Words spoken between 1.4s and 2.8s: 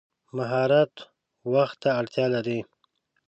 وخت ته اړتیا لري.